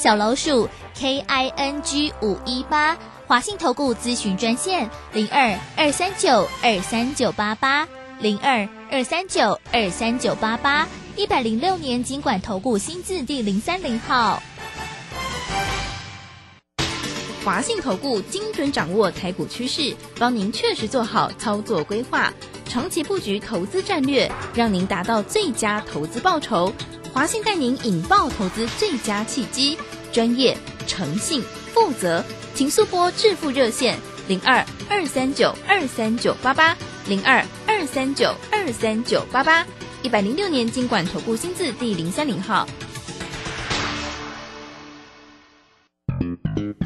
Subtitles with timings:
[0.00, 7.86] 小老鼠 K I N G 五一八，华信投顾咨询专线零二二三九二三九八八
[8.18, 14.42] 零二二三九二三九八八，一百零六年经管投顾新字第零三零号。
[17.44, 22.32] 华信投顾精准掌握台股趋势，帮您确实做好操作规划，
[22.64, 26.72] 长期布局投资战略，让您达到最佳投资报酬。
[27.12, 29.76] 华信带您引爆投资最佳契机，
[30.12, 30.56] 专业、
[30.86, 31.42] 诚信、
[31.74, 32.24] 负责，
[32.54, 39.66] 请速拨致富热线零二二三九二三九八八零二二三九二三九八八，
[40.02, 42.66] 一百零六年经管投顾新字第零三零号。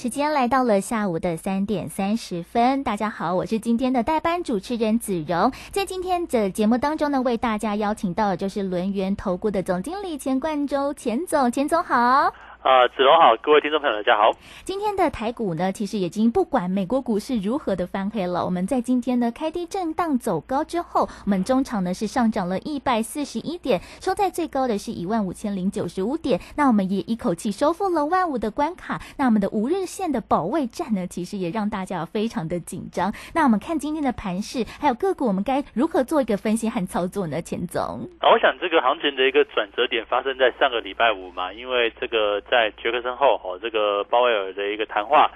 [0.00, 12.32] 时间来到了下午的三点三十分，大家好，我是今天的代班主持人子荣，在今天的节目当中呢，为大家邀请到的就是轮圆投顾的总经理钱冠洲，钱总，钱总好。
[12.62, 14.30] 啊，子龙好，各位听众朋友大家好。
[14.64, 26.38] 今天的台股呢，其实已经不管美国股市如何的翻黑了，我们在今天呢开低震荡走高之后，我们中场呢是上涨了一百四十一点，收在最高的是一万五千零九十五点。
[26.54, 29.00] 那我们也一口气收复了万五的关卡。
[29.16, 33.10] 那我们的五日线的保卫战呢，其实也让大家非常的紧张。
[33.32, 37.40] 那我们看今天的盘势，还有个股，我们该如何做一个分析和操作呢？
[37.40, 42.38] 钱总，啊，我想这个行情的一个转折点发生在上个礼拜五嘛，因为这个。
[42.50, 45.30] 在杰克森后哦，这个鲍威尔的一个谈话，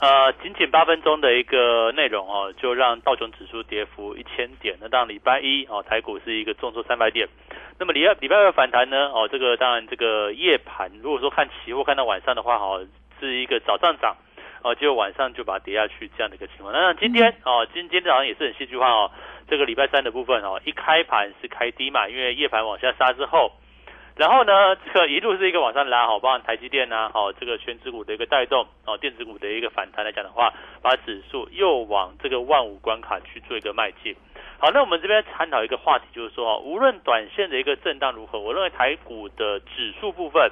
[0.00, 4.76] 呃，仅仅八分钟的一个内容哦，就让道琼指数跌幅一千点。
[4.80, 7.28] 那当礼拜一哦，台股是一个重挫三百点。
[7.78, 9.10] 那么礼拜礼拜二反弹呢？
[9.14, 12.84] 哦，这个当然这个夜盘，如果说看期货看到晚上的话，哦，
[13.20, 14.16] 是一个早上涨，
[14.62, 16.72] 哦，就晚上就把它跌下去这样的一个情况。
[16.72, 19.10] 那今天哦，今今天早上也是很戏剧化哦，
[19.48, 23.52] 这个礼拜三的部分哦，一开盘是开低嘛，因为夜盘往下杀之后。
[24.16, 34.16] 然后呢，这个一路是一个往上拉，好，包含台积电呐，好，这个全指股的一个带动，哦，电子股的一个反弹来讲的话，把指数又往这个万五关卡去做一个迈进。
[34.58, 40.50] 好，那我们这边探讨一个话题，就是说，无论短线的一个震荡如何，我认为台股的指数部分，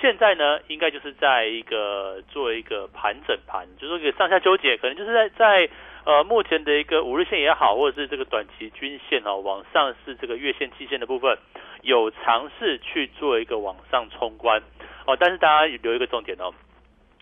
[0.00, 5.68] 现在呢，应该就是在一个做一个盘整盘，就是说一个上下纠结，可能就是在在。
[6.04, 11.38] 呃，目前的一个五日线也好，或者是这个短期均线哦，往上是这个月线、季线的部分，
[11.82, 14.62] 有尝试去做一个往上冲关
[15.06, 15.16] 哦。
[15.18, 16.52] 但是大家留一个重点哦，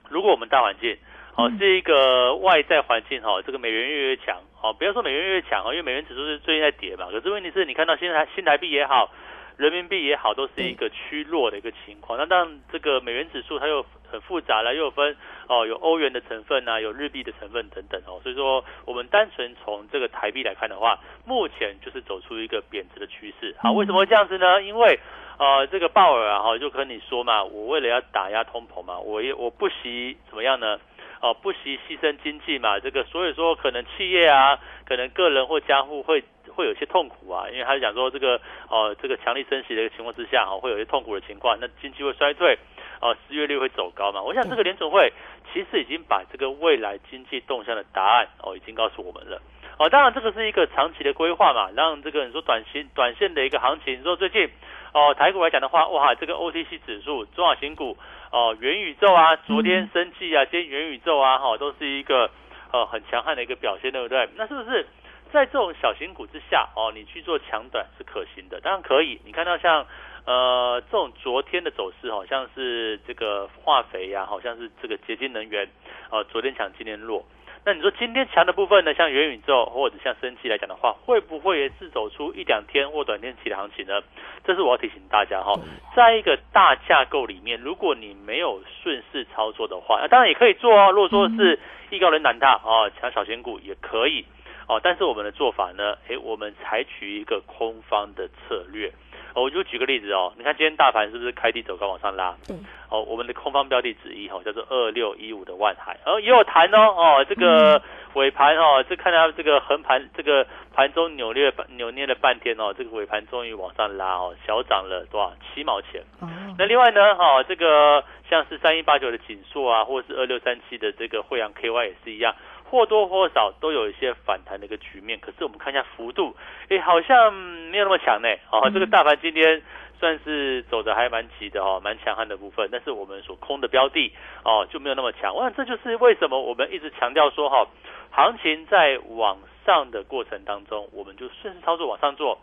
[0.08, 0.96] 如果我们大环境
[1.36, 7.06] 哦是一个外在环境哈，这个美元越越强哦，不要说美元越越强哦，因为美元指数是最近在跌嘛。
[7.10, 9.10] 可是问题是你看到新台新台币也好。
[9.58, 12.18] 人民币也好，都是一个趋弱的一个情况。
[12.18, 15.16] 那当然，这个美元指数它又很复杂了，又分
[15.48, 18.20] 哦，有欧元的成分呐，有日币的成分等等哦。
[18.22, 23.56] 所以说，我们单纯从这个台币来看的话，目前就是走出一个贬值的趋势。
[23.58, 24.62] 好，为什么会这样子呢？
[24.62, 25.00] 因为
[25.38, 30.78] 呃，这个鲍尔啊，哈，就跟你说嘛，我为了要打压通膨嘛，我也我不惜怎么样呢？
[31.22, 32.78] 哦，不惜牺牲经济嘛。
[32.78, 36.22] 这个所以说，可能企业啊，可能个人或家户会。
[36.54, 42.58] 会有些痛苦啊，因为他讲说这个哦，这个强力升息的一个情况之下哈，会有一些痛苦的情况，那经济会衰退，
[43.02, 44.22] 哦，失业率会走高嘛。
[44.22, 45.12] 我想这个联总会
[45.52, 49.42] 其实已经把这个未来经济动向的答案哦，已经告诉我们了。
[49.78, 54.48] 哦，当然这个是一个长期的规划嘛，让这个你说短期短线的一个行情，你说最近
[54.94, 57.98] 哦台股来讲的话，哇，这个 OTC 指数中小型股
[58.30, 62.30] 哦，元宇宙啊，昨天升绩啊，今天元宇宙啊，哈，都是一个
[62.70, 64.28] 呃很强悍的一个表现，对不对？
[64.36, 64.86] 那是不是？
[65.32, 69.18] 在这种小型股之下，哦，你去做强短是可行的，当然可以。
[69.24, 69.86] 你看到像
[70.24, 75.68] 呃，这种昨天的走势好像是这个化肥呀，好像是这个洁净能源，
[76.10, 77.24] 呃，昨天强今天弱。
[77.64, 84.02] 那你说今天强的部分呢，像元宇宙或者像升气来讲的话，会不会也是走出一两天或短天期的行情呢？
[84.44, 85.52] 这是我要提醒大家哈，
[85.94, 90.90] 在一个大架构里面，如果你没有顺势操作的话，那当然也可以做哦。
[90.90, 91.58] 如果说是
[91.90, 94.24] 艺高人胆大哦，抢小型股也可以
[94.66, 94.80] 哦。
[94.82, 98.92] 但是我们的做法呢，诶，我们采取一个空方的策略。
[99.34, 102.34] 我就举个例子哦，你看今天大盘是不是开低走高往上拉？
[102.46, 102.56] 对。
[102.88, 107.80] 哦，我们的空方标的之一哈，叫做二六一五的万海，哦也有弹哦哦，这个
[108.12, 115.32] 尾盘哦，这看到这个横盘，这个盘中扭捏扭捏了半天哦，这个尾盘终于往上拉哦，小涨了多少？
[115.54, 116.02] 七毛钱。
[116.20, 116.28] 哦。
[116.58, 122.34] 那另外呢，哈，这个像是三一八九的锦硕啊，或者是二六三七的这个惠阳 KY 也是一样。
[122.72, 126.34] 或多或少都有一些反弹的一个局面，可是我们看一下幅度，
[126.70, 128.28] 哎，好像没有那么强呢。
[128.50, 129.62] 哦，这个大盘今天
[130.00, 134.10] 算是走的还蛮急的哦，蛮强悍的部分，但是我们所空的标的
[134.42, 135.34] 哦就没有那么强。
[135.34, 137.68] 我想这就是为什么我们一直强调说哈，
[138.10, 139.36] 行情在往
[139.66, 142.38] 上的过程当中，我们就顺势操作往上做。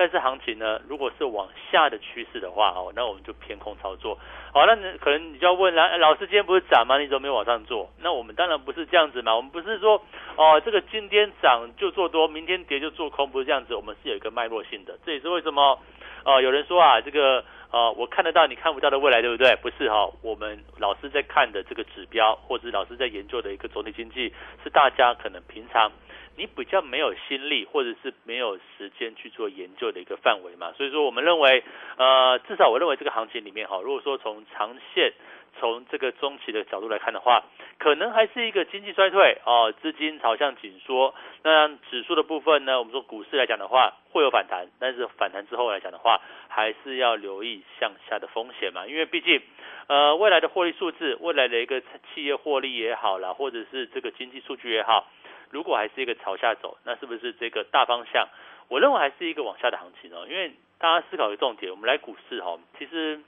[0.00, 4.18] 但是行情呢，如果是往下的趋势的话，哦，那我们就偏空操作。
[4.50, 6.98] 好，那你可能你就要问了，老师今天不是涨吗？
[6.98, 7.90] 你怎么没往上做？
[7.98, 10.02] 那我们当然不是这样子嘛，我们不是说
[10.36, 13.74] 哦，这个今天涨就做多，明天跌就做空，不是这样子。
[13.74, 15.78] 我们是有一个脉络性的，这也是为什么
[16.24, 19.54] 哦，有人说啊，这个呃，我看得到你看不到的未来，对不对？
[19.56, 24.32] 不是哈，我们老师在看的这个指标，或者老师在研究的一个总体经济，
[24.64, 25.92] 是大家可能平常。
[26.40, 31.62] 你比较没有心力，或者是没有时间去做研究的一个范围嘛，所以说我们认为，
[31.98, 35.12] 呃，至少我认为这个行情里面哈，如果说从长线、
[35.58, 37.44] 从这个中期的角度来看的话，
[37.76, 41.14] 可能还是一个经济衰退哦，资金朝向紧缩。
[41.42, 49.42] 那指数的部分呢，我们说股市来讲的话会有反弹，但是反弹之后来讲的话，还是要留意向下的风险嘛，因为毕竟，
[49.88, 55.06] 呃，未来的获利数字，未来的一个企业获利也好啦，或者是这个经济数据也好。
[55.50, 58.28] 如果还是一个朝下走，那是不是这个大方向？
[58.68, 60.26] 我认为还是一个往下的行情哦。
[60.28, 63.20] 因为大家思考一个重点，我们来股市哈，其实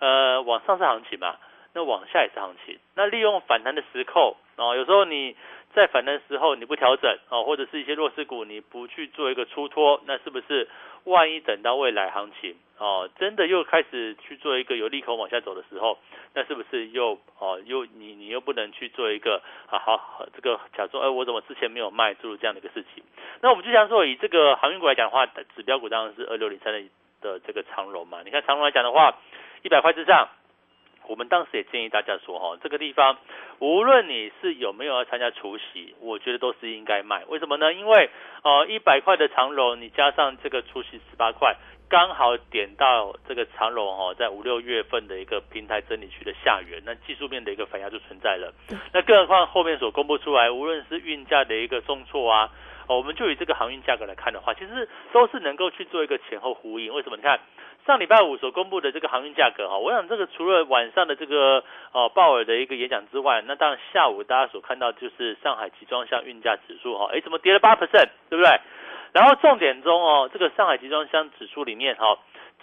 [0.00, 1.36] 呃往上是行情嘛，
[1.72, 2.78] 那往下也是行情。
[2.94, 5.36] 那利用反弹的时候哦，有时候你
[5.74, 10.68] 在反弹的时候你不调整哦，或者是一些弱势股你不去做一个出脱，那是不是
[11.04, 12.56] 万一等到未来行情？
[12.78, 15.98] 哦，真的又开始去做一个有利口往下走的时候，
[16.32, 23.02] 那是不是又哦又你你又不能去做一个啊好这个假说，哎我怎么之前没有卖，诸如这样的一个事情？
[23.40, 26.82] 那我们就像说以这个航运股来讲的话，指标股当然是二六零三的
[27.20, 28.22] 的这个长荣嘛。
[28.24, 29.18] 你看长荣来讲的话，
[29.62, 30.28] 一百块之上，
[31.08, 33.18] 我们当时也建议大家说哈，这个地方
[33.58, 37.24] 无论你是有没有要参加除夕，我觉得都是应该卖。
[37.26, 37.72] 为什么呢？
[37.72, 38.10] 因为
[38.44, 41.56] 呃一百块的长荣，你加上这个除夕十八块。
[41.90, 48.52] 刚好点到这个长龙哦，在五六月份的一个平台整理区的下缘，那技术面的一个反压就存在了。
[48.92, 52.50] 那更何况后面所公布出来，无论是运价的一个重挫啊，
[52.88, 56.92] 哦我们就以这个航运价格来看的话，其实都是能够去做一个前后呼应。
[56.92, 57.16] 为什么？
[57.16, 57.38] 你看
[57.86, 61.62] 上礼拜五所公布的这个航运价格哈，我想这个除了晚上的这个
[61.92, 68.60] 哦鲍尔的一个演讲之外，那当然下午大家所看到就是上海集装箱运价指数哈，哎怎么跌了八 percent，对不对？
[69.12, 72.18] 然后重点中哦，这个上海集装箱指数里面哈，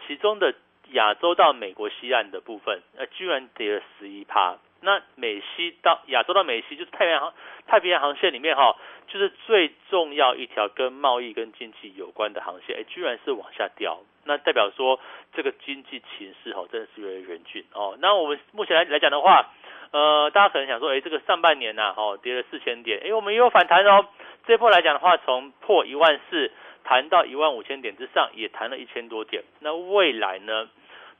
[0.05, 0.53] 其中的
[0.91, 4.57] 亚洲到美国西岸的部分，呃，居然跌了十一趴。
[4.85, 7.33] 那美西到亚洲到美西，就是太平洋
[7.67, 8.77] 太平洋航线里面哈，
[9.07, 13.99] 就是最重要一条跟贸易跟经济有关的航线，哎，居然是往下掉。
[14.23, 14.99] 那代表说
[15.33, 17.97] 这个经济形势哈，真的是越来越严峻哦。
[17.99, 19.51] 那我们目前来来讲的话，
[19.91, 24.07] 呃，大家可能想说，哎，这个上半年呐，哦，跌了四千点，哎，我们也有反弹哦。
[24.47, 26.51] 这波来讲的话，从破一万四
[26.83, 29.43] 弹到一万五千点之上，也弹了一千多点。
[29.59, 30.69] 那未来呢，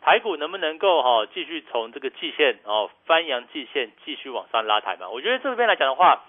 [0.06, 5.10] 台股能不能够哈继续从这个季线哦翻扬季线，继续往上拉抬嘛？
[5.10, 6.22] 我觉得这边来讲的话，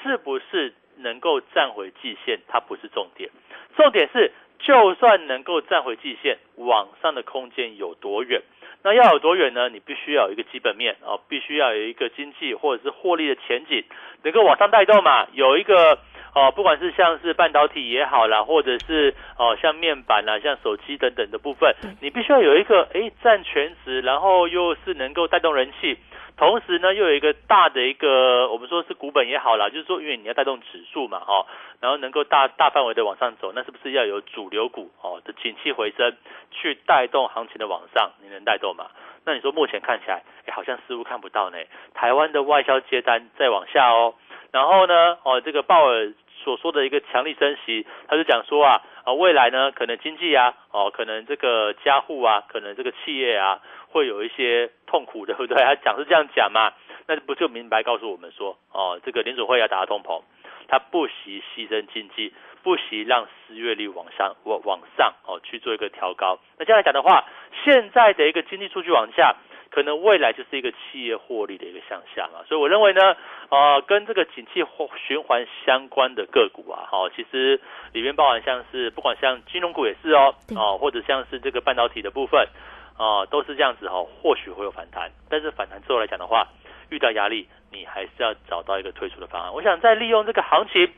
[0.00, 3.28] 是不是能够站回季线，它不是重点，
[3.76, 8.40] 重点是就算能够站回季线，往上的空间有多远？
[8.84, 9.68] 那要有多远呢？
[9.68, 13.82] 你必须要有一个基本面哦，必须要有一个经济或者是获利的前景，
[14.22, 15.26] 能够往上带动嘛？
[15.32, 15.98] 有一个。
[16.34, 25.98] 哦，不管是像是半导体也好啦，或者是哦像面板啦、像手机等等的部分，你必须要有一个哎占全值，然后又是能够带动人气，
[26.36, 31.46] 同时呢又有一个大的一个我们说是股本也好啦，就是说因为你要带动指数嘛，哈，
[31.80, 36.16] 然后能够大大范围的往上走，那是不是要有主流股哦的景气回升
[36.50, 38.12] 去带动行情的往上？
[38.22, 38.86] 你能带动吗？
[39.24, 41.58] 那你说目前看起来，哎好像似乎看不到呢。
[41.94, 44.14] 台湾的外销接单在往下哦。
[44.50, 46.12] 然后呢，哦，这个鲍尔
[46.42, 55.62] 所说的一个强力升息，他就讲说啊啊未来呢可能经济啊哦可能这个家户啊可能这个企业啊会有一些痛苦的，对不对？
[55.62, 56.72] 他讲是这样讲嘛，
[57.06, 60.22] 那不就明白告诉我们说哦这个联储会要打通膨，
[60.66, 66.38] 他不惜牺牲经济，不惜让失业率往上往往上哦去做一个调高。
[66.58, 67.26] 那这样来讲的话，
[67.64, 69.36] 现在的一个经济数据往下。
[69.70, 73.16] 可能未来就是一个企业获利的一个向下嘛，所以我认为呢，
[73.50, 74.64] 呃，跟这个景气
[75.06, 77.60] 循环相关的个股啊，好，其实
[77.92, 82.48] 里面包含像是不管像金融股也是哦，哦，或者像是这个半导体的部分，
[82.96, 86.46] 啊，都是这样子哦，或许会有反弹，但是反弹之后来讲的话，
[86.90, 89.52] 遇到压力，你还是要找到一个退出的方案。
[89.52, 90.90] 我想在利用这个行情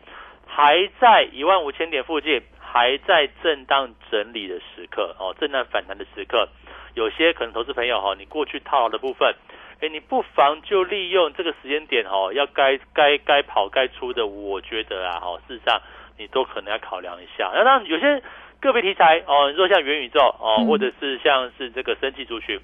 [0.47, 2.41] 还在一万五千点附近，
[2.73, 6.49] 还在震荡整理的时刻，哦，震荡反弹的时刻。
[6.95, 9.35] 有些可能投资朋友哈，你过去套牢的部分，
[9.81, 15.81] 哎，你不妨就利用这个时间点哈，要该该该跑该出的，我觉得啊哈，事实上
[16.17, 17.51] 你都可能要考量一下。
[17.55, 18.23] 那当然有些
[18.61, 22.61] 个别题材哦，你说像元宇宙哦，或者是像是这个升级族群，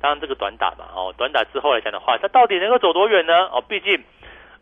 [0.00, 3.46] 当然这个短打嘛哦，短打之后来讲的话，它到底能够走多远呢？
[3.46, 4.02] 哦，毕竟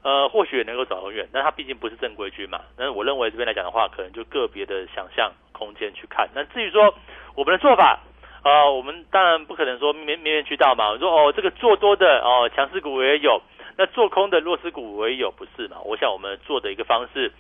[0.07, 2.61] 呃或许也能够走多远，但它毕竟不是正规军嘛。
[2.79, 6.29] 那我认为这边来讲的话，可能就个别的想象空间去看。
[6.33, 6.95] 那至于说
[7.35, 7.99] 我们的做法。
[8.47, 10.91] 啊，我们当然不可能说面面面俱到嘛。
[10.91, 13.43] 我说哦，这个做多的哦，强势股也有，
[13.77, 15.79] 那做空的弱势股也有，不是嘛？
[15.85, 17.33] 我想我们做的一个方式，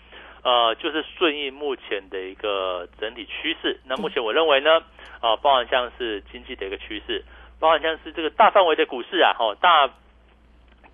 [0.42, 3.78] 呃，就是顺应目前的一个整体趋势。
[3.84, 4.82] 那目前我认为呢，
[5.20, 7.24] 啊，包含像是经济的一个趋势，
[7.60, 9.88] 包含像是这个大范围的股市啊，哈，大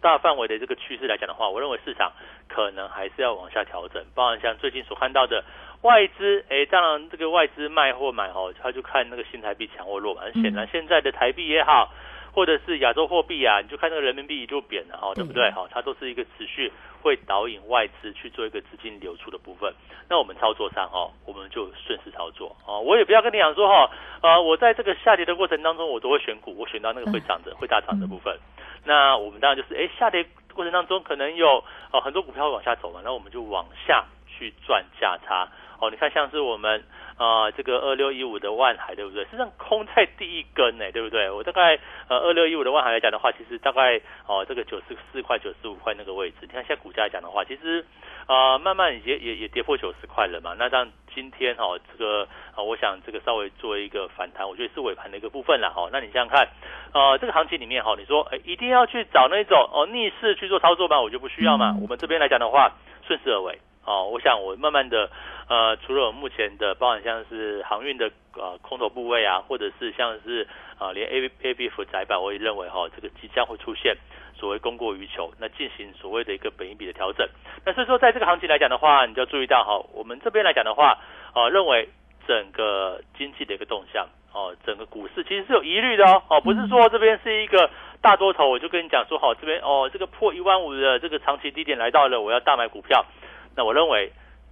[0.02, 2.12] 大范围的这个趋势来讲的话，我认为市场
[2.48, 4.04] 可能还是要往下调整。
[4.14, 5.42] 包含像最近所看到的。
[5.82, 10.22] 外资，哎，当然这个外资卖或买哦，他就看那个新台币强或弱嘛。
[10.22, 11.90] 很显然，现在的台币也好，
[12.32, 15.50] 或者是亚洲货币啊，你就看那个人民币就贬了哈，对不对？
[15.50, 16.72] 哈，它都是一个持续
[17.02, 19.72] 会导引外资去做一个资金流出的部分。
[20.08, 22.78] 那我们操作上哈，我们就顺势操作啊。
[22.78, 23.90] 我也不要跟你讲说哈，
[24.22, 28.36] 呃，我在这个下跌的过程当中，我都会选股，我选到那个会涨的、会大涨的部分。
[28.84, 35.48] 那我们当然就是，哎，下跌过程当中可能有呃很多股票往下走嘛，那我们就往下去赚价差。
[35.80, 36.84] 哦，你看像是我们
[37.16, 39.24] 啊，这个二六一五的万海，对不对？
[39.24, 41.28] 实际上空在第一根呢，对不对？
[41.28, 47.84] 我大概呃二六一五的万海来讲的话，其实大概哦这个九十四块、九十五块那个位置，你看现在股价来讲的话，其实
[48.26, 50.54] 啊慢慢也也也跌破九十块了嘛。
[50.56, 55.88] 那这样今天哦这个啊，我想这个稍微做一个反弹，我觉得是尾盘的一个部分了哈。
[55.92, 56.48] 那你想想看，
[56.92, 61.00] 呃这个行情里面哈，你说哎一定要去找那种哦逆势去做操作吗？
[61.00, 61.76] 我就不需要嘛。
[61.80, 62.72] 我们这边来讲的话，
[63.06, 63.58] 顺势而为。
[63.84, 65.10] 哦，我想我慢慢的，
[65.48, 70.46] 呃，除了我目前的，包含像是航运的呃空头部位啊，或者是像是
[70.78, 73.96] 啊连 A A B F 窄板，我也认为哈，这个即将会出现
[74.42, 77.24] 所谓供过于求，那进行所谓的一个本一比的调整。
[77.64, 80.98] 那所以说，在这个行情来讲的话，你就要注意到哈，我们这边来讲的话，
[81.32, 81.88] 啊，认为
[82.26, 87.70] 整个经济的一个动向，哦，整个股市其实是有疑虑的哦，哦，不是说这边是一个
[88.00, 93.06] 大多头，我就跟你讲说，好，这边哦，这个破一万五的这个长期低点来到了，我要大买股票。
[93.54, 94.10] 那我认为，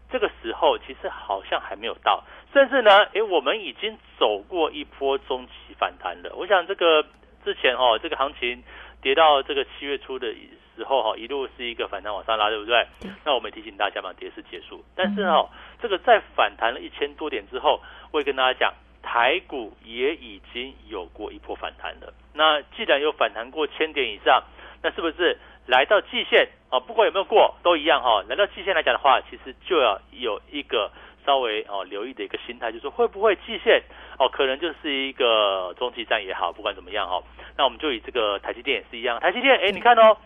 [0.09, 6.33] 这个时候其实好像还没有到，甚至呢，诶，我们已经走过一波中期反弹了。
[6.37, 7.05] 我想这个
[7.45, 8.63] 之前哦，这个行情
[9.02, 10.35] 跌到这个七月初的
[10.76, 12.87] 时候哈，一路是一个反弹往上拉，对不对？
[13.25, 14.85] 那我们提醒大家嘛，跌势结束。
[14.95, 15.49] 但是哦，
[15.80, 17.80] 这个在反弹了一千多点之后，
[18.11, 22.12] 我会跟大家讲，台股也已经有过一波反弹了。
[22.35, 24.42] 那既然有反弹过千点以上，
[24.83, 25.38] 那是不是？
[25.66, 28.25] 来到季线啊，不管有没有过都一样哈。
[28.28, 30.90] 来到季线来讲的话，其实就要有一个
[31.25, 33.83] 稍微哦留意的一个心态，就是会不会季线
[34.19, 37.23] 哦，可能就是一个中期站也好，不管怎么样哦。
[37.57, 40.17] 那我们就以这个台积电也是一样，台积电哎，你看哦，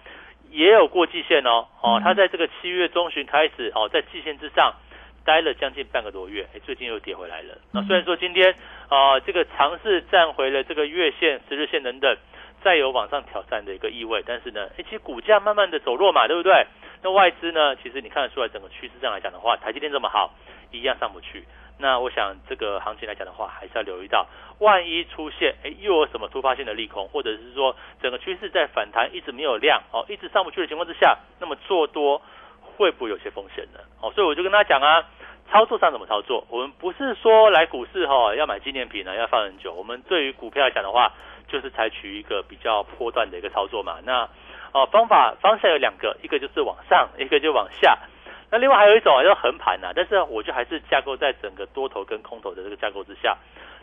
[0.51, 4.75] 也有过季线哦，哦，它在这个七月中旬开始哦，在季线之上
[5.25, 7.59] 待了将近半个多月，哎，最近又跌回来了。
[7.73, 8.55] 那虽然说今天
[8.89, 12.17] 啊，这个尝试站回了这个月线、十日线等等。
[12.63, 16.67] 再有往上挑战的一个意味，但是呢，其实股价慢慢的走弱嘛，对不对？
[17.05, 20.33] 那外资呢，其实你看得出来，整个趋势上来讲的话，台积电这么好，
[20.71, 21.45] 一样上不去。
[21.79, 24.27] 那我想这个行情来讲的话，还是要留意到，
[24.59, 32.23] 万一出现哎又有什么突发性的利空，或者是说整个趋势在反弹一直没有量哦，一直上不去的情况之下，那么做多
[32.63, 33.81] 会不会有些风险呢？
[34.01, 35.05] 哦，所以我就跟他讲啊，
[35.51, 36.47] 操作上怎么操作？
[36.49, 39.75] 我们不是说来股市哈要买纪念品呢，要放很久。
[39.75, 41.13] 我们对于股票来讲的话。
[41.47, 44.27] 就是采取一个比较波段的一个操作嘛，那
[44.75, 47.97] 哦方法方向有两个，一个就是往上，一个就往下。
[48.51, 53.37] 那另外还有一种啊叫横盘呐，但是我就还是架构在整个多头跟空头的这个架构之下。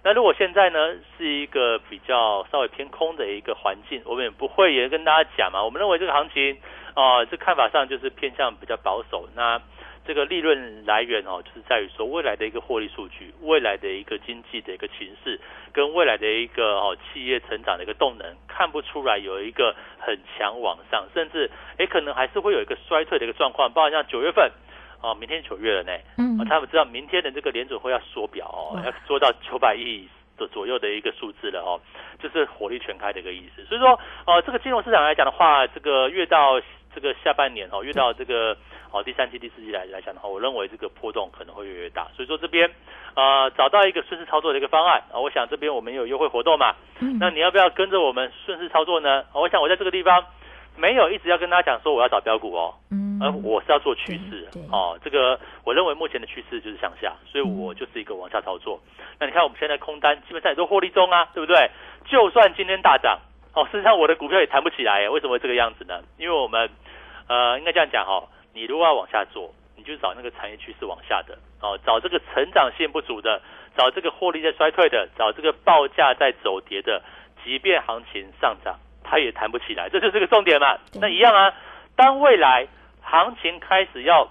[0.04, 6.58] 那如果现在呢是一个比较稍微偏空的一个环境，我们也不会也跟大家讲嘛，我们认为这个行情
[6.94, 9.28] 啊这看法上就是偏向比较保守。
[9.36, 9.62] 那
[10.06, 15.40] 这个利润来源哦，就是在于说未来的一个获利数据，未来的一个经济的一个形势，
[15.72, 24.52] 跟未来的一个哦企业成长的一个动能，看不出来有一个很强往上，甚至 诶可能还是会有一个衰退的一个状况，包括像九月份
[25.02, 31.80] 哦，明天九月了呢，嗯哦，他们知道明天的这个联准会要缩表哦，要缩到九百亿的左右的一个数字了哦，
[32.20, 33.64] 就是火力全开的一个意思。
[33.66, 36.60] 所以说，呃，这个金融市场来讲的话，这个越到
[36.94, 38.56] 这个下半年哦，越到这个
[38.92, 42.08] 哦第三季、第四季来来讲的话，我认为这个波动可能会越来越大。
[42.16, 42.70] 所以说这边
[43.16, 49.22] 呃找到一个顺势操作的一个方案啊、我想这边我们有优惠活动嘛，嗯那你要不要跟着我们顺势操作呢？
[49.34, 50.24] 哦我想我在这个地方
[50.78, 58.80] 没有一直要跟大家讲说我要找标股哦，嗯而我是要做趋势哦，这个我认为目前的趋势就是向下，所以我就是一个往下操作。
[59.20, 61.70] 那你看我们现在空单基本上也都获利中啊，对不对？
[62.06, 63.20] 就算今天大涨
[63.54, 66.02] 哦，事实上我的股票也弹不起来耶，为什么会这个样子呢？
[66.18, 66.70] 因为我们
[67.28, 73.42] 呃应该这样讲哦，你如果要往下做，你就找那个产业趋势往下的哦，找这个成长性不足的，
[73.76, 77.02] 找这个获利在衰退的，找这个报价在走跌的，
[77.44, 80.78] 即便行情上涨，它也弹不起来，这就是个重点嘛。
[80.94, 81.54] 那一样啊，
[81.96, 82.68] 当未来
[83.02, 84.28] 行情开始要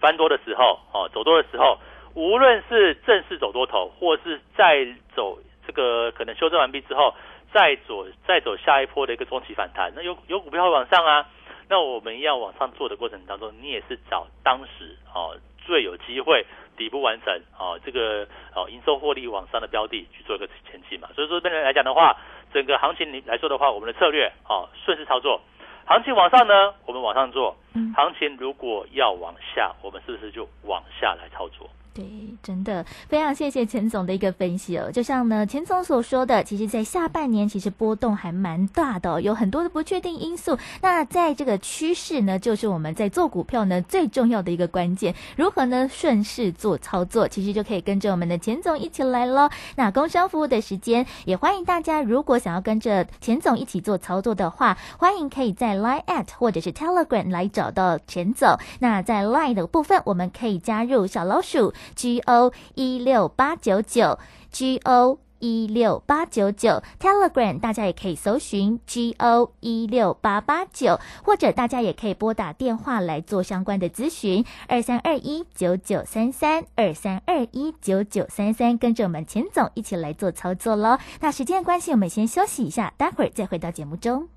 [0.00, 1.78] 翻多的时候，哦，走多的时候，
[2.14, 7.14] 无论是正式走多头，或是再走这个可能修正完毕之后，
[7.52, 11.28] 再走再走下一波的一个中期反弹，那有有股票会往上啊。
[11.68, 16.44] 那我们要往上做的过程当中，你也是找当时哦最有机会
[16.76, 21.08] 底部完成哦这个哦营收获利往上的标的去做一个前期嘛。
[21.14, 22.16] 所以说这边来讲的话，
[22.52, 25.40] 整个行情来说的话，我们的策略哦顺势操作。
[25.86, 31.68] 行情往上呢，我们往上做；嗯行情如果要往下，我们是不是就往下来操作？
[31.94, 32.04] 对，
[32.42, 34.90] 真的非常谢谢钱总的一个分析哦。
[34.90, 40.56] 就像呢钱总所说的，其实，在下半年其实波动还蛮大的、哦，有很多的不确定因素。
[40.80, 49.50] 那在这个趋势呢，就是我们在做股票呢最重要的一个关键，如何呢顺势做操作，其实就可以跟着我们的钱总一起来喽。
[49.76, 58.58] 那工商服务的时间，也欢迎大家如果想要跟着钱总一起做操作的话，欢迎可以在 Line at 或者是 Telegram 来找到钱总。
[58.78, 64.18] 那在 Line 的部分，我们可以加入小老鼠 G O 一六八九九
[64.50, 65.18] G O。
[65.44, 80.96] 一六八九九 Telegram，大家也可以搜寻 G O 一六八八九，或者大家也可以拨打电话来做相关的咨询，二三二一九九三三二三二一九九三三，跟着我们钱总一起来做操作喽。
[81.18, 84.28] 那时间关系，我们先休息一下，待会儿再回到节目中。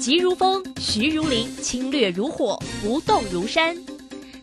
[0.00, 3.76] 急如风，徐如林，侵略如火，不动如山。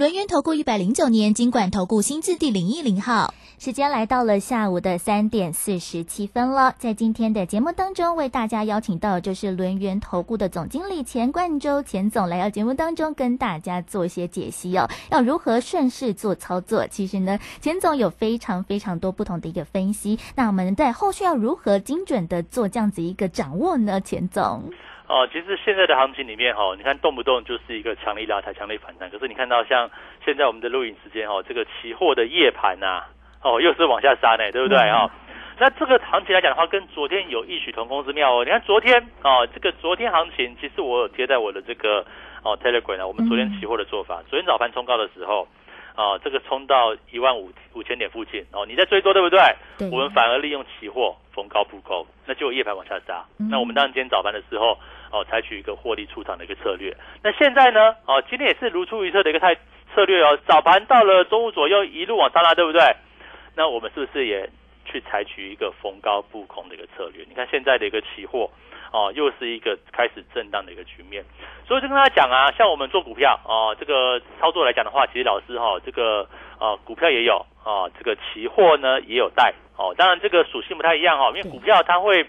[0.00, 3.34] 轮源投顾一百零九年经管投顾新字第零一零号。
[3.58, 14.88] 时间来到了下午的三点四十七分了，在今天的节目当中，为大家邀请到就是轮源投顾的总经理钱冠洲钱总来到节目当中，跟大家做一些解析哦。
[15.10, 16.86] 要如何顺势做操作？
[16.86, 20.18] 其实呢，钱总有非常非常多不同的一个分析。
[20.34, 24.00] 那我们在后续要如何精准的做这样子一个掌握呢？
[24.00, 24.70] 钱总，
[25.10, 29.90] 哦，其实现在的行情里面哈、哦，你看动不动就是一个强力拉抬、强力反弹，可是你看到像
[30.24, 33.02] 现在我们的录影时间哦，这个期货的夜盘呐、
[33.42, 35.10] 哦，又是往下杀呢，对不对嗯哦？
[35.58, 38.44] 那这个行情来讲的话，跟昨天有异曲同工之妙哦。
[38.44, 42.06] 你看昨天哦，这个昨天行情，其实我有贴在我的这个
[42.44, 45.48] 哦 Telegram 啊，我们昨天期货的做法，昨天早盘冲高的时候。
[45.96, 49.38] 哦，这个冲到一万五五千点附近哦，你在追多对不对？
[49.76, 53.22] 对我们反而利用期货逢高补空，那结果夜盘往下杀。
[53.38, 54.78] 嗯那我们当然今天早盘的时候
[55.10, 56.96] 哦，采取一个获利出场的一个策略。
[57.22, 57.94] 那现在呢？
[58.06, 59.54] 哦，今天也是如出一辙的一个态
[59.94, 60.38] 策略哦。
[60.46, 62.80] 早盘到了中午左右一路往上拉，对不对？
[63.56, 64.48] 那我们是不是也
[64.84, 67.24] 去采取一个逢高布空的一个策略。
[67.28, 68.48] 你看现在的一个期货
[68.92, 71.24] 哦，又是一个开始震荡的一个局面。
[71.66, 79.94] 所以就跟大家讲啊，像我们做股票哦，这个操作来讲的话，其实老师哈，这个呃股票也有啊，这个期货呢也有带哦。
[79.96, 82.24] 当然这个属性不太一样哈，因为股票它会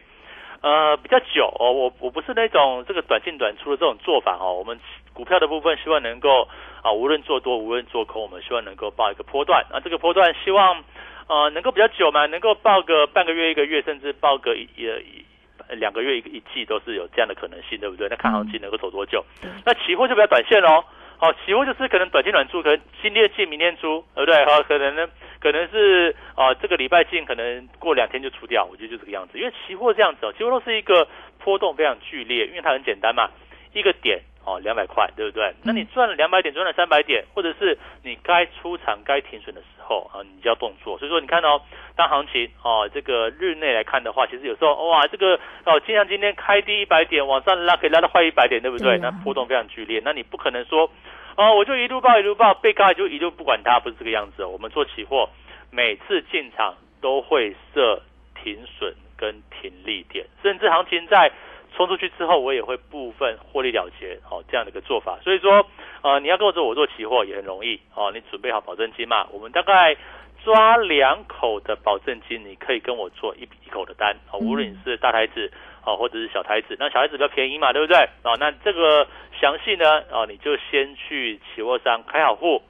[0.62, 1.72] 呃比较久哦。
[1.72, 4.54] 我我不是那种这个短进短出的这种做法哦。
[4.54, 4.80] 我们
[5.14, 6.48] 股票的部分希望能够
[6.82, 9.80] 啊，无论做多无论做空，我们希望能够报一个波段啊。
[9.84, 10.84] 这个波段希望
[11.28, 15.26] 呃能够比较久嘛，能够报个半个月一个月，甚至报个一一。
[15.70, 18.10] 两个月一个一季都是有这样的可能性，对不对？
[18.10, 19.24] 那看行情能够走多久？
[19.64, 20.84] 那期货就比较短线喽。
[21.22, 24.44] 好，期货就是可能短期短出，可能今天进明天出，对不对？
[24.46, 25.08] 好，可能呢，
[25.40, 28.66] 可能是啊，这个礼拜进，可能过两天就出掉。
[28.66, 31.08] 我觉得就这个样子，因为期货这样子哦，期货都是一个
[31.38, 33.30] 波动非常剧烈，因为它很简单嘛，
[33.72, 34.20] 一个点。
[34.44, 35.54] 哦，两百块，对不对？
[35.62, 40.98] 那你赚了两百点，赚了三百点，或者是你该出场、该停损的时候啊，你就要动作。
[40.98, 41.60] 所以说，你看哦，
[41.98, 48.98] 当行情哦，这个日内来看的话，其实有时候哇，这个哦，就像今天开低一百点，往上拉可以拉到快一百点，对不对？
[49.00, 50.90] 那波动非常剧烈，那你不可能说
[51.36, 54.46] 哦，我就一路报一路报，被高就一路不管它，不是这个样子。
[54.46, 55.28] 我们做期货，
[55.70, 58.02] 每次进场都会设
[58.42, 61.32] 停损跟停利点，甚至行情在。
[61.74, 65.18] 冲出去之后，我也会部分获利了结，哦，这样的一个做法。
[65.24, 65.66] 所以说，
[66.02, 69.28] 呃，你要跟我做，我做期货也很容易，哦，你准备好保证金嘛？
[69.32, 69.96] 我们大概
[70.44, 75.52] 抓两口的保证金，你可以跟我做一一口的单，哦，无论你是大台子，
[75.86, 77.98] 哦，或者是小台子，那小台子比较便宜嘛，对不对？
[78.24, 79.08] 哦，那这个
[79.40, 82.62] 详细呢，哦，你就先去期货商开好户，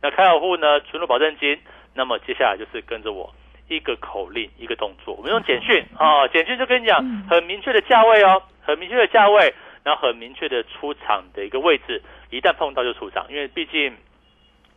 [0.00, 1.58] 那开好户呢，存入保证金，
[1.94, 3.32] 那么接下来就是跟着我。
[3.70, 9.52] 一个口令，一个动作，我们用简讯啊，简讯就跟你讲很明确的价位哦，很明确的价位，
[9.84, 13.96] 然后很明确的出场的一个位置，一旦碰到就出场，因为毕竟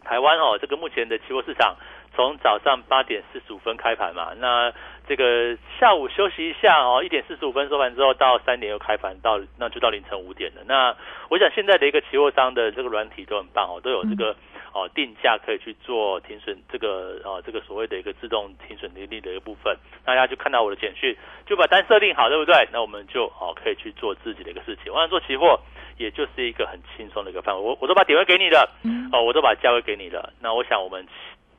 [0.03, 1.75] 台湾哦，这个目前的期货市场
[2.15, 4.73] 从早上八点四十五分开盘嘛，那
[5.07, 10.61] 这个下午休息一下哦，一点四十五分收盘之后到三点又开盘，到那就到凌晨五点了。
[10.65, 10.95] 那
[11.29, 14.35] 我想现在的一个期货商的这个软体都很棒哦，都有这个。
[14.73, 21.13] 哦，定价可以去做停损，这个哦，这个所谓的一个自动停损利率的一个部分，大家就看到我的简讯，
[21.45, 22.69] 就把单设定好，对不对？
[22.71, 24.93] 那我们就哦可以去做自己的一个事情。
[24.93, 25.59] 我想做期货，
[26.01, 27.61] 也就是一个很轻松的一个范围。
[27.61, 28.69] 我我都把点位给你了，
[29.13, 30.33] 哦，我都把价位给你了。
[30.41, 31.05] 那我想我们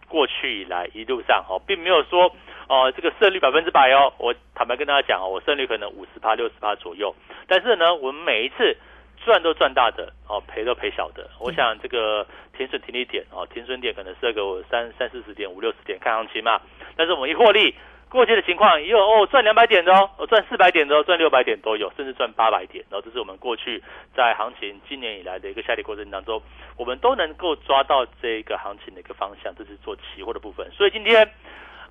[0.09, 2.31] 过去以来一路上哦，并没有说
[2.69, 4.13] 哦这个胜率百分之百哦。
[4.19, 7.15] 我坦白跟大家讲哦，我胜率可能五十趴、六十趴左右。
[7.47, 8.77] 但是呢，我们每一次。
[9.25, 11.31] 赚都赚大的哦，赔都赔小的。
[11.39, 12.27] 我想这个
[12.59, 16.61] 停损停利点哦，停损点可能设个三三四十点、五六十点看行情嘛。
[16.97, 17.73] 但是我们一获利
[18.13, 22.85] 过去的情况也有哦，赚两百点的哦，赚四百点的哦，赚六百点都有，甚至赚八百点。
[22.91, 23.83] 然后这是我们过去
[24.15, 26.41] 在行情今年以来的一个下跌过程当中，
[26.77, 29.55] 我们都能够抓到这个行情的一个方向。
[29.57, 30.71] 这是做期货的部分。
[30.73, 31.27] 所以今天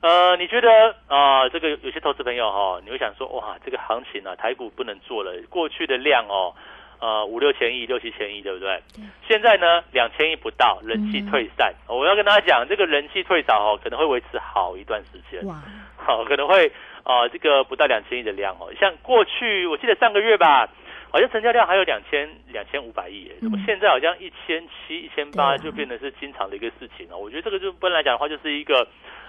[0.01, 6.53] 呃，你觉得啊，这个有些投资朋友哈，你会想说哇，这个行情啊，台股不能做了，过去的量哦。
[7.01, 8.79] 呃，五六千亿、六七千亿，对不对？
[9.27, 11.73] 现在呢，两千亿不到，人气退散。
[11.87, 15.43] 我要跟大家讲，这个人气退潮哦，可能会维持好一段时间。
[15.47, 15.59] 哇，
[16.05, 16.71] 好，可能会
[17.03, 18.71] 啊，这个不到两千亿的量哦。
[18.79, 20.67] 像过去，我记得上个月吧，
[21.11, 27.17] 好像成交量还有两千两千五百亿，怎么现在好像一千七、一千八就变得是经常的一个事情了？
[27.17, 28.87] 我觉得这个就本来讲的话，就是一个。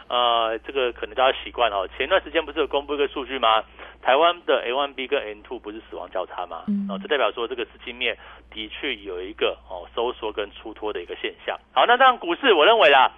[0.09, 1.89] 呃，这个可能大家习惯哦。
[1.97, 3.65] 前段时间不是有公布一个数据吗？
[4.03, 6.65] 台湾的 A1B 跟 N2 不是死亡交叉吗？
[6.91, 8.19] 哦，这代表说这个资金面
[8.51, 11.57] 的确有一个哦收缩跟出脱的一个现象。
[11.73, 13.13] 好，那这样股市我认为啦，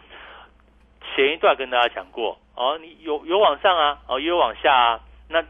[1.16, 5.00] 前一段跟大家讲过哦，你有有往上啊，哦也有往下啊。
[5.28, 5.42] 那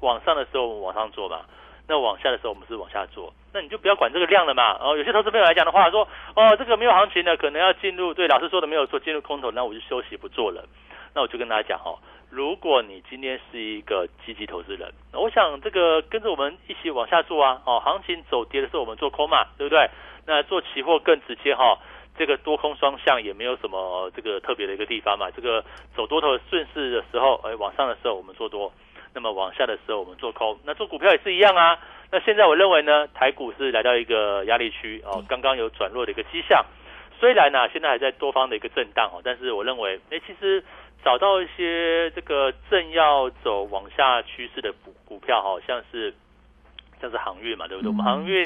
[0.00, 1.40] 往上的时候我们往上做嘛，
[1.88, 3.32] 那往下的时候我们是往下做。
[3.52, 4.78] 那你就不要管这个量了嘛。
[4.80, 8.14] 哦，有些投资朋友来讲的话，说哦，这个没有行情的，可能要进入。
[8.14, 10.64] 对，老师说的没有错，进入空头，那我就休息不做了。
[11.14, 11.98] 那我就跟大家讲哦，
[12.30, 17.60] 如果你今天是一个积极投资人，我想这个跟着我们一起往下做啊。
[17.64, 19.90] 哦，行情走跌的时候我们做空嘛，对不对？
[20.26, 21.78] 那做期货更直接哈，
[22.20, 25.30] 这个多空双向也没有什么这个特别的一个地方嘛。
[25.30, 25.64] 这个
[25.96, 28.70] 走多头顺势的时候，哎，往上的时候我们做多，
[29.14, 30.58] 那么往下的时候我们做空。
[30.66, 31.78] 那做股票也是一样啊。
[32.12, 36.62] 那现在我认为呢，台股是来到一个压力区哦，刚刚有转弱的一个迹象。
[37.18, 40.62] 虽然呢，现在还在多方的一个震荡哦，但是我认为，哎，其实
[41.02, 46.12] 找到一些这个正要走往下趋势的股股票，好像是。
[47.00, 47.88] 像是航运嘛，对不对？
[47.88, 48.44] 我们航运，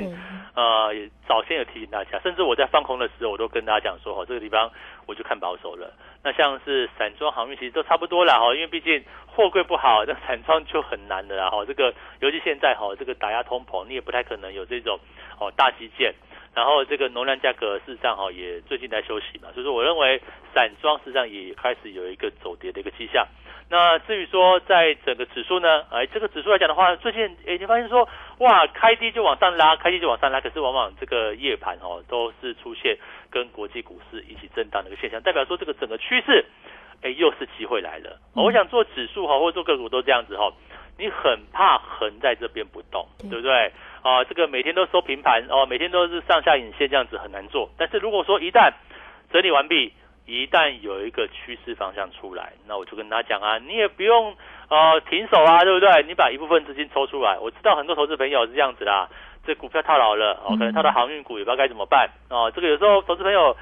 [0.55, 0.95] 呃，
[1.27, 4.71] 早先有提醒大家，甚至我在放空的时候，我都跟大家讲说，哈，这个地方
[5.07, 5.93] 我就看保守了。
[6.23, 11.64] 那像是散装航运，其实都差不多了，哈，因为毕竟货柜不好， 那散装就很难的啦，哈。
[11.64, 14.99] 这个尤其现在，哈，这个打压通膨，你也不太可能有这种
[15.38, 16.14] 哦大基建。
[16.55, 20.23] 然后这个农粮价格事实上，哈，也最近在休息嘛，所以说我认为
[20.55, 23.27] 散装事实上也开始有一个走跌的一个迹象。
[23.70, 32.96] 那至于说在整个指数呢，哎，这个指数来讲的话，最近哎，你发现说，哇，开低就往上拉，开低就往上拉，可是往往这个夜盘哦，都是出现
[33.31, 36.44] 跟国际股市一起震荡的一个现象，代表说这个整个趋势，
[37.03, 38.20] 哎，又是机会来了。
[38.35, 40.53] 我想做指数哈，或者做个股都这样子哈，
[40.98, 43.72] 你很怕横在这边不动，对不对？
[44.03, 47.70] 啊，这个每天都收平盘哦，每天都是上下影线这样子很难做。
[47.79, 48.70] 但是如果说一旦
[49.33, 49.92] 整理完毕，
[50.27, 54.35] 一旦有一个趋势方向出来，那我就跟他讲啊，你也不用
[54.69, 56.03] 呃停手啊，对不对？
[56.07, 57.39] 你把一部分资金抽出来。
[57.39, 59.09] 我知道很多投资朋友是这样子啦，
[59.47, 62.51] 这股票套牢了哦，可能套到航运股也不知道该怎么办哦。
[62.55, 63.55] 这个有时候投资朋友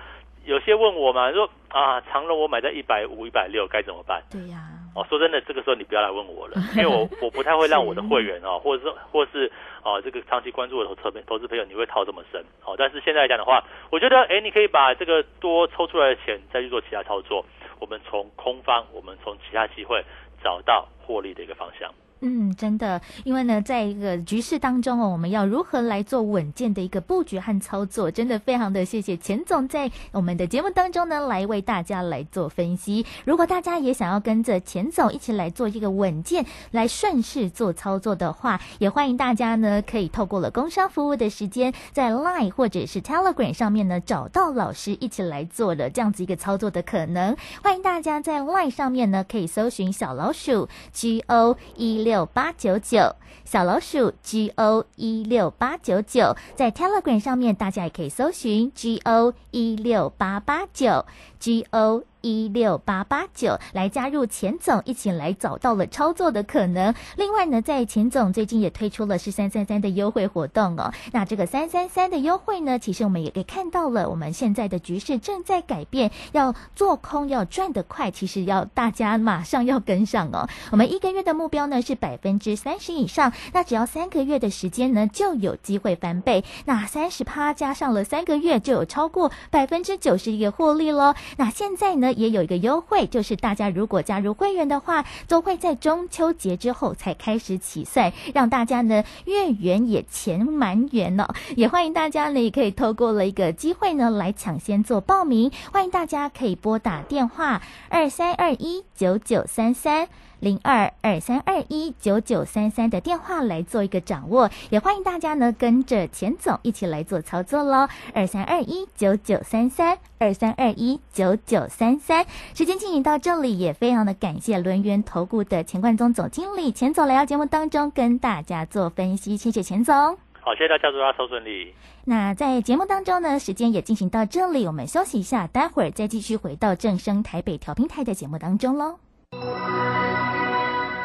[0.44, 4.22] 有些问我嘛，说啊，长隆我买在一百五、一百六该怎么办？
[4.30, 4.58] 对呀。
[4.94, 9.50] 哦，说真的，这个时候你不要来问我了， 因为我我不太会让我的会员哦，或者是或是
[9.82, 12.74] 哦这个长期关注的投资投资朋友，你会套这么深哦。
[12.76, 17.44] 但是现在来讲的话，我觉得哎，你可以把这个多抽出来的钱再去做其他操作，
[17.80, 20.04] 我们从空方，我们从其他机会
[20.44, 21.90] 找到获利的一个方向。
[22.24, 33.04] 嗯，真的，因为呢，在一个局势当中哦，我们要如何来做稳健的一个布局和操作，真的非常的谢谢钱总在我们的节目当中呢，来为大家来做分析。
[33.24, 47.36] 如果大家也想要跟着钱总一起来做一个稳健、来顺势做操作的话，也欢迎大家呢，可以透过了工商服务的时间，在 Line 或者是 Telegram 上面呢，找到老师一起来做的这样子一个操作的可能。
[47.64, 52.11] 欢迎大家在 Line 上面呢，可以搜寻小老鼠 G O 一六。
[52.12, 61.06] 六八九九小老鼠 G O 一六八九九，在 Telegram 上面，大家也可以搜寻 G O 一六八八九。
[61.42, 62.04] G O。
[62.24, 66.94] 一六八八九来加入钱总一起来找到了操作的可能。
[67.16, 70.94] 另外呢，在钱总最近也推出了是三三三的优惠活动哦。
[71.10, 80.48] 那这个三三三的优惠呢，其实我们也可以看到了，我们现在的局势正在改变，要做空要赚得快，其实要大家马上要跟上哦。
[80.70, 86.44] 我们一个月的目标呢是百分之三十以上，那只要三个月的时间呢就有机会翻倍。
[86.66, 91.16] 那三十趴加上了三个月，就有超过百分之九十一个获利喽。
[91.36, 92.12] 那现在呢？
[92.12, 101.28] 也有一个优惠，就是大家如果加入会员的话，都会在中秋节之后才开始起算，让大家呢月圆也钱满圆呢。
[101.56, 105.50] 也欢迎大家呢，也可以透过了一个机会呢来抢先做报名。
[105.72, 110.08] 欢迎大家可以拨打电话二三二一九九三三。
[110.42, 117.86] 零二二三二一九九三三的电话来做一个掌握，也欢迎大家呢跟着钱总一起来做操作喽。
[118.12, 129.94] 二三二一九九三三二三二一九九三三，时间进行到这里，也非常的感谢轮源投顾的钱冠宗总经理钱总来到节目当中跟大家做分析，谢谢钱总。
[130.40, 131.72] 好，谢谢大家，祝大家收顺利。
[132.04, 138.96] 那在节目当中呢，时间也进行到这里，我们休息一下，待会儿再继续回到正声台北调频台的节目当中喽。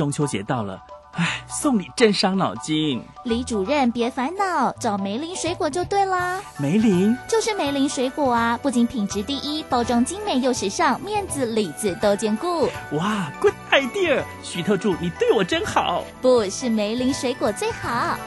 [0.00, 0.80] 中秋节到了，
[1.12, 3.04] 唉，送礼真伤脑筋。
[3.24, 6.40] 李主任别烦恼，找梅林水果就对啦。
[6.56, 12.62] 梅林就是梅林水果啊，不仅品质第一，包装精美又时尚，面子里子都兼顾。
[12.92, 14.22] 哇，good idea！
[14.42, 16.02] 徐特助，你对我真好。
[16.22, 18.18] 不是梅林水果最好。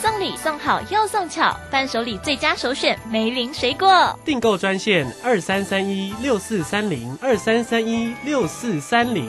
[0.00, 4.16] 送礼送好又送巧，伴手礼最佳首选梅林水果。
[4.24, 9.28] 订购专线二三三一六四三零二三三一六四三零。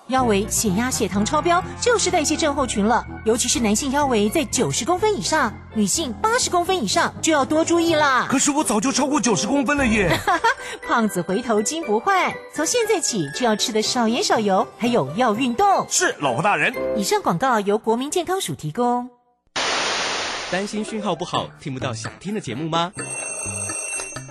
[0.11, 3.03] 腰围、血压、血糖超标，就是代谢症候群了。
[3.25, 8.27] 尤其是男性腰围在九十公分以上，女性八十公分以上就要多注意啦。
[8.29, 10.15] 可是我早就超过九十公分了耶！
[10.87, 15.87] 胖子回头金不换，从现在起就要吃的少盐少油，还有要运动。
[15.89, 16.73] 是，老婆大人。
[16.95, 19.09] 以上广告由国民健康署提供。
[20.51, 22.91] 担心讯号不好，听不到想听的节目吗？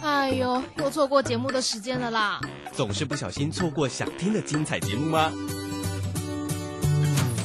[0.03, 2.41] 哎呦，又错过节目的时间了啦！
[2.73, 5.33] 总是不小心错过想听的精彩节目吗？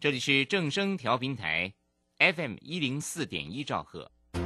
[0.00, 1.74] 这里是正声调频台
[2.16, 4.10] FM 一零四点一兆赫。